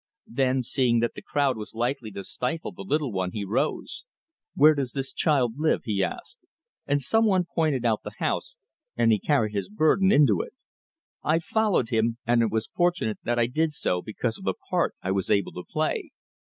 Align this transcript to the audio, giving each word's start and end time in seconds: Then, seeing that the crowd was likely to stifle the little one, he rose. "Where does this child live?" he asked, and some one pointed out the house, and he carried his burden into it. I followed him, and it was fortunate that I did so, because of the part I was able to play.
Then, 0.25 0.63
seeing 0.63 0.99
that 1.01 1.13
the 1.13 1.21
crowd 1.21 1.57
was 1.57 1.75
likely 1.75 2.09
to 2.13 2.23
stifle 2.23 2.71
the 2.71 2.81
little 2.81 3.11
one, 3.11 3.33
he 3.33 3.45
rose. 3.45 4.03
"Where 4.55 4.73
does 4.73 4.93
this 4.93 5.13
child 5.13 5.59
live?" 5.59 5.81
he 5.83 6.03
asked, 6.03 6.39
and 6.87 7.03
some 7.03 7.23
one 7.27 7.45
pointed 7.45 7.85
out 7.85 8.01
the 8.01 8.15
house, 8.17 8.57
and 8.97 9.11
he 9.11 9.19
carried 9.19 9.53
his 9.53 9.69
burden 9.69 10.11
into 10.11 10.41
it. 10.41 10.53
I 11.21 11.37
followed 11.37 11.89
him, 11.89 12.17
and 12.25 12.41
it 12.41 12.49
was 12.49 12.65
fortunate 12.65 13.19
that 13.21 13.37
I 13.37 13.45
did 13.45 13.73
so, 13.73 14.01
because 14.01 14.39
of 14.39 14.43
the 14.45 14.55
part 14.71 14.95
I 15.03 15.11
was 15.11 15.29
able 15.29 15.51
to 15.51 15.63
play. 15.63 16.09